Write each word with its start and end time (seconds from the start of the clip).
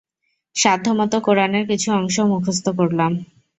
সাধ্যমত 0.55 1.13
কুরআনের 1.25 1.63
কিছু 1.67 1.87
অংশও 1.91 2.25
মুখস্থ 2.27 2.65
করলাম। 2.79 3.11